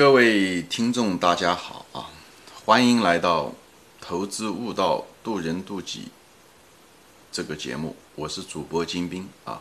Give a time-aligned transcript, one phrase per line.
[0.00, 2.08] 各位听众，大家好啊！
[2.64, 3.44] 欢迎来到
[4.00, 6.04] 《投资悟道，渡人渡己》
[7.30, 9.60] 这个节目，我是主播金兵啊。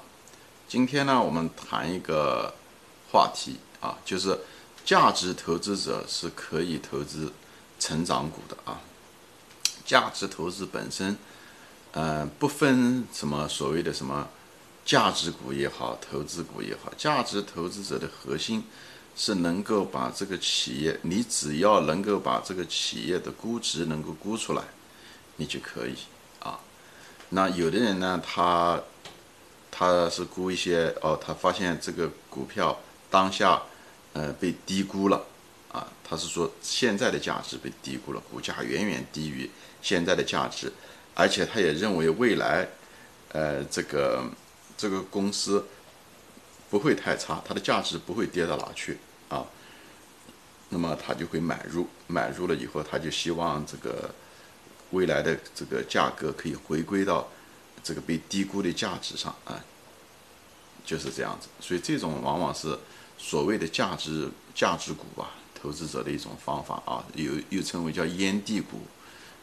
[0.66, 2.54] 今天呢，我们谈一个
[3.12, 4.40] 话题啊，就是
[4.86, 7.34] 价值投资者是可以投资
[7.78, 8.80] 成长股的啊。
[9.84, 11.18] 价值投资本身，
[11.92, 14.30] 呃，不分什么所谓的什么
[14.86, 18.64] 价值股也好，投资股也好，价值投资者的核心
[19.20, 24.64] 是能够把这个企业，你只要能够把这个企业的估值能够估出来，
[25.36, 25.96] 你就可以
[26.40, 26.58] 啊。
[27.32, 28.82] 那有的人呢，他
[29.70, 33.62] 他是估一些哦，他发现这个股票当下
[34.14, 35.26] 呃被低估了
[35.70, 39.52] 啊，他是说现在的价值被低估了，股价远远低于。
[39.82, 40.72] 现在的价值，
[41.14, 42.68] 而且他也认为未来，
[43.34, 44.24] 呃，这个
[44.78, 45.66] 这个公司
[46.70, 48.98] 不会太差，它的价值不会跌到哪去
[49.30, 49.46] 啊。
[50.70, 54.14] 那么他就会买入，买入了以后，他就希望这个
[54.92, 57.28] 未来的这个价格可以回归到
[57.84, 59.64] 这个被低估的价值上啊，
[60.86, 61.48] 就是这样子。
[61.60, 62.78] 所以这种往往是
[63.18, 68.82] 所谓的价值价值股啊，投资者的一种方法啊，又又称为叫烟蒂股。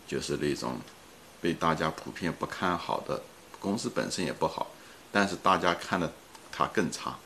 [0.08, 0.78] 就是那种
[1.40, 3.20] 被大家普遍不看好的
[3.58, 4.68] 公司本身也不好，
[5.10, 6.12] 但是大家看的
[6.52, 7.16] 它更差，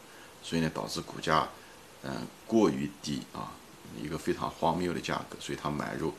[0.43, 1.47] 所以呢导致股价
[2.03, 3.53] 嗯过于低啊，
[4.03, 6.15] 一个非常荒谬的价格，所以他买入，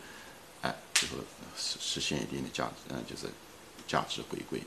[0.61, 1.15] 哎，最后
[1.57, 3.27] 实实现一定的价值，嗯，就是
[3.87, 4.61] 价值回归。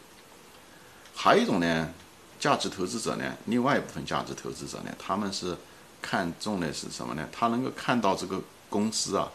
[1.15, 1.92] 还有一种呢，
[2.39, 5.57] 价值投资者呢，另外一部分价值投资者呢，他们是
[6.03, 7.29] 看重的是什么呢？
[7.33, 9.31] 他能够看到这个公司啊。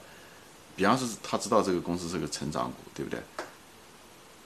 [0.76, 3.22] 比方说，他知道这个公司是个成长股，对不对？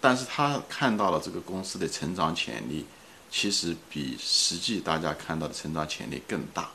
[0.01, 2.85] 但是他看到了这个公司的成长潜力，
[3.29, 6.71] 其实比实际大家看到的成长潜力更大。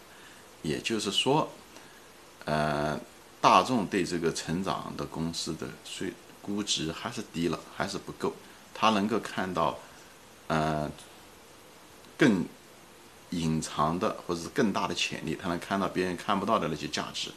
[0.62, 1.51] 也就是说，
[2.45, 2.98] 呃，
[3.41, 8.34] 大众对这个成长的公司的税估值还是低了，还是不够。
[8.74, 9.79] 他能够看到，
[10.46, 10.91] 呃，
[12.17, 12.45] 更
[13.30, 17.30] 隐藏的或者是更大的潜力，他能看到别人看不到的那些价值。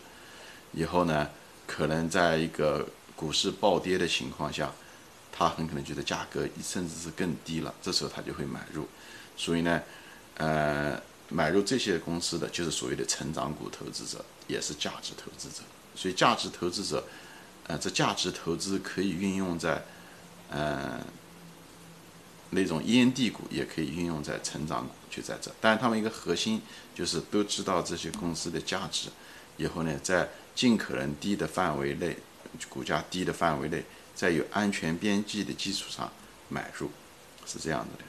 [0.74, 1.30] 以后呢？
[1.68, 4.70] 可能在一个股市暴跌的情况下，
[5.32, 8.86] 他很可能觉得价格甚至是更低了，这时候他就会买入。
[9.38, 9.82] 所以呢，
[10.36, 15.64] 呃，买入这些公司的就是所谓的成长股投资者，也是价值投资者。
[15.96, 17.04] 所以价值投资者，
[17.68, 19.84] 呃，这价值投资可以运用在，
[20.50, 21.00] 呃，
[22.52, 25.52] 那种烟蒂股，也可以运用在成长股，就在这。
[25.60, 26.62] 但是他们一个核心
[26.94, 29.10] 就是都知道这些公司的价值，
[29.58, 32.18] 以后呢，在尽可能低的范围内，
[32.70, 33.84] 股价低的范围内，
[34.14, 36.12] 在有安全边际的基础上
[36.50, 36.90] 买入，
[37.46, 38.04] 是这样子的，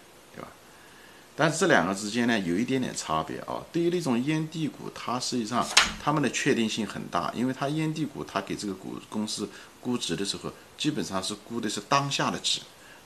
[1.34, 3.62] 但是这两个之间呢，有一点点差别啊。
[3.72, 5.66] 对于那种烟蒂股，它实际上
[6.02, 9.48] 它们的确定性很大，因为它烟蒂股，它给这个股公司
[9.80, 12.60] 估值的时候，基本上是估的是当下的值，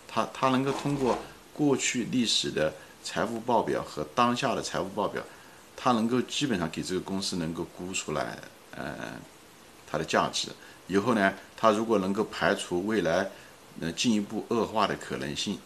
[0.09, 1.19] 它它能够通过
[1.53, 2.73] 过去历史的
[3.03, 5.23] 财务报表和当下的财务报表，
[5.77, 8.39] 它能够基本上给这个公司能够估出来。
[8.79, 9.15] 呃，
[9.91, 10.49] 它的价值
[10.87, 13.31] 以后呢，它如果能够排除未来
[13.81, 15.59] 呃进一步恶化的可能性，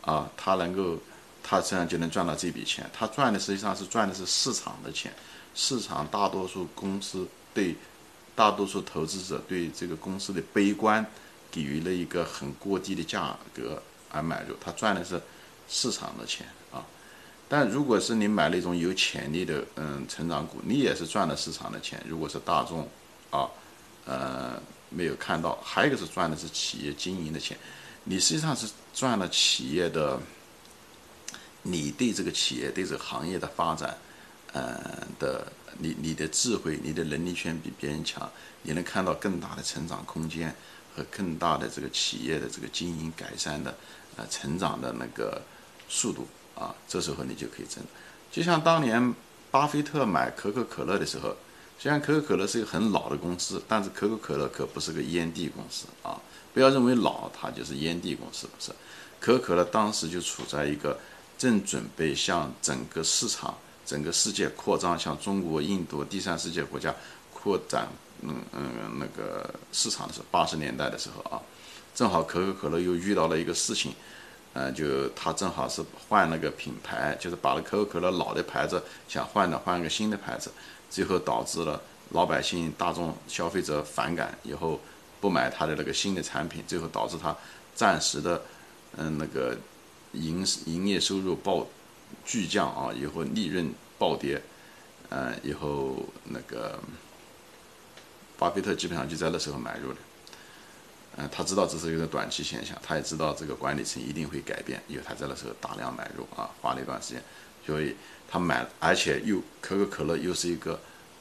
[0.00, 0.96] 啊，它能够，
[1.44, 2.90] 他这样就能赚到这笔钱。
[2.92, 5.12] 他赚的实际上是赚的是市场的钱，
[5.54, 7.76] 市场大多数公司对
[8.34, 11.04] 大多数投资者对这个公司的悲观，
[11.52, 15.20] 给予了一个很过低的价格而买入，他赚的是
[15.68, 16.84] 市场的钱啊。
[17.48, 22.02] 但如果是你买了一种有潜力的，嗯，成长股，你也是赚了市场的钱。
[22.08, 22.88] 如果是大众，
[23.30, 23.46] 啊，
[24.06, 27.56] 呃，没有看到，还有一个是赚的是企业经营的钱，
[28.02, 30.18] 你实际上是赚了企业的，
[31.64, 33.98] 你对这个企业对这个行业的发展，
[34.52, 38.30] 呃的，你你的智慧、你的能力圈比别人强，
[38.62, 40.54] 你能看到更大的成长空间
[40.94, 43.74] 和更大的这个企业的这个经营改善的，
[44.16, 45.42] 呃，成长的那个
[45.88, 46.28] 速度。
[46.54, 47.82] 啊，这时候你就可以挣。
[48.30, 49.12] 就像当年
[49.50, 51.34] 巴菲特买可口可乐的时候，
[51.80, 56.20] 虽然可口可乐是一个很老的公司，但是可口可乐可不是个烟蒂公司啊！
[56.52, 58.70] 不要认为老它就是烟蒂公司，不是。
[59.18, 60.96] 可口可乐当时就处在一个
[61.36, 63.54] 正准备向整个市场、
[63.84, 66.94] 整个世界扩张，向中国、印度、第三世界国家
[67.32, 67.88] 扩展，
[68.22, 71.40] 嗯嗯，那个市场的时候，八十年代的时候啊，
[71.94, 73.92] 正好可口可乐又遇到了一个事情。
[74.56, 80.48] 嗯，就他正好是换了个品牌，就是把可口可乐老的牌子想换的，换个新的牌子，
[80.88, 84.78] 最后导致了老百姓、大众消费者反感，以后
[85.20, 87.36] 不买他的那个新的产品，最后导致他
[87.74, 88.40] 暂时的，
[88.96, 89.58] 嗯，那个
[90.14, 91.66] 营营业收入暴
[92.24, 94.40] 巨降啊，以后利润暴跌，
[95.10, 96.78] 嗯，以后那个
[98.38, 99.98] 巴菲特基本上就在那时候买入的。
[101.16, 107.22] 嗯，他知道这是一个短期现象，他也知道这个管理层一定会改变，因为他在那时候大量买入啊，花了一段时间，
[107.64, 107.94] 所以
[108.28, 110.80] 他买，而且又可口可乐又是一个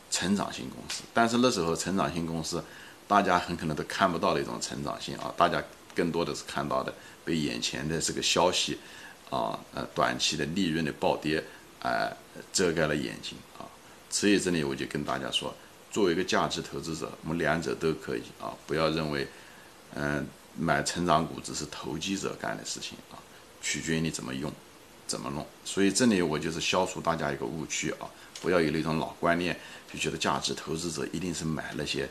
[0.09, 2.63] 成长型公司，但是那时候成长型公司，
[3.07, 5.61] 大家很可能都看不到的一种成长性啊，大家
[5.95, 6.93] 更多的是看到的
[7.23, 8.77] 被眼前的这个消息
[9.29, 11.43] 啊，呃，短期的利润的暴跌，
[11.81, 12.11] 哎，
[12.51, 13.65] 遮盖了眼睛啊，
[14.09, 15.55] 所以这里我就跟大家说，
[15.91, 19.27] 作为一个价值投资者，我们两者都可以啊，不要认为。
[19.95, 23.13] 嗯，买成长股只是投机者干的事情啊，
[23.61, 24.51] 取决于你怎么用，
[25.05, 25.45] 怎么弄。
[25.63, 28.09] 所以这里我就是消除大家一个误区啊，
[28.41, 29.55] 不要有那种老观念，
[29.91, 32.09] 就觉得价值投资者一定是买那些，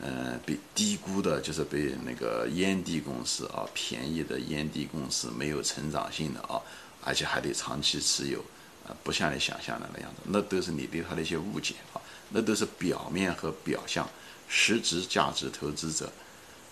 [0.00, 6.60] 嗯，被低估的，就是被那个烟蒂公司啊，便宜的烟蒂公司，没有成长性的啊，
[7.02, 8.40] 而且还得长期持有，
[8.86, 12.00] 啊，不像你想象的那样子，那都是你对它的一些误解啊，
[12.30, 14.08] 那都是表面和表象，
[14.48, 16.10] 实质价值投资者。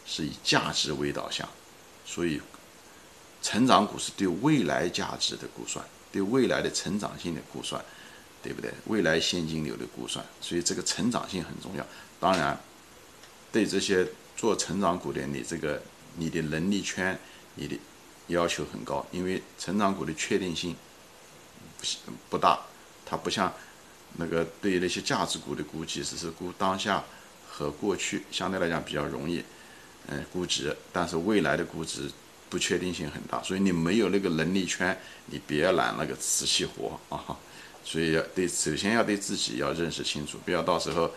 [0.07, 1.49] 是以价值为导向，
[2.05, 2.39] 所以
[3.41, 5.83] 成长股是对未来价值的估算，
[6.13, 7.83] 对未来的成长性的估算，
[8.43, 8.71] 对不对？
[8.85, 11.87] 未来现金流的估算，所以这个成长性很重要。
[12.21, 12.55] 当然，
[13.55, 14.05] 对这些
[14.37, 15.81] 做成长股的，你这个
[16.17, 17.17] 你的能力圈，
[17.55, 17.79] 你的
[18.27, 20.75] 要求很高，因为成长股的确定性
[21.79, 21.87] 不
[22.31, 22.59] 不大，
[23.07, 23.55] 它不像
[24.17, 27.05] 那个对于那些价值股的估计，只是估当下
[27.49, 29.45] 和过去，相对来讲比较容易。
[30.09, 32.11] 嗯，估值，但是未来的估值
[32.51, 37.39] 不确定性很大，所以你没有那个能力圈，你别揽那个瓷器活啊。
[37.85, 41.11] 所以要对，首先要对自己要认识清楚，不要到时候，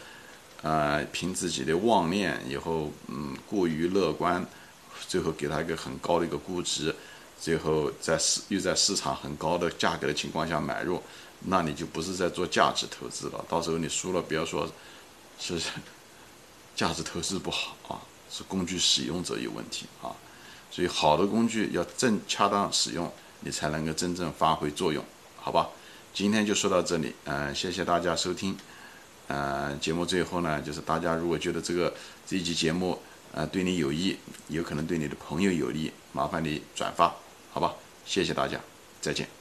[0.61, 4.45] 呃，凭自己的妄念以后，嗯，过于乐观，
[5.07, 6.95] 最后给他一个很高的一个估值，
[7.39, 11.01] 最后在市又在市场很高的价格的情况下买入，
[11.45, 13.45] 那你就不是在做价值投资了。
[13.47, 14.69] 到时候你输了，不要说
[15.39, 15.59] 是
[16.75, 18.01] 价值投资不好啊。
[18.29, 20.11] 是工具使用者有问题啊，
[20.69, 23.09] 所以好的工具要正恰当使用，
[23.39, 25.01] 你才能够真正发挥作用，
[25.37, 25.69] 好吧？
[26.13, 28.57] 今天就说到这里，嗯，谢谢大家收听，
[29.27, 31.93] 呃，节目最后呢，就是大家如果觉得这个
[32.25, 32.97] 这一期节目，
[33.33, 37.13] 呃，对你有益，有可能对你的朋友有利，麻烦你转发，
[37.51, 37.73] 好吧？
[38.05, 38.59] 谢谢大家，
[39.01, 39.36] 再见。